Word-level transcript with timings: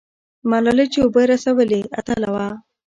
ملالۍ 0.49 0.87
چې 0.93 0.99
اوبه 1.03 1.21
رسولې، 1.31 1.81
اتله 1.99 2.29
وه. 2.35 2.47